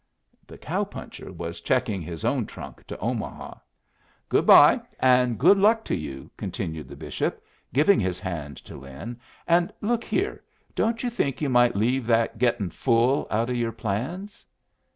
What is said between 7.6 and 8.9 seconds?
giving his hand to